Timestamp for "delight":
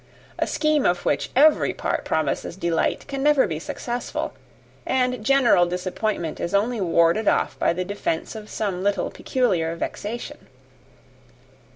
2.55-3.05